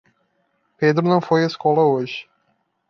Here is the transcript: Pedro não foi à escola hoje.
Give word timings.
Pedro 0.79 1.07
não 1.07 1.21
foi 1.21 1.43
à 1.43 1.45
escola 1.45 1.83
hoje. 1.83 2.27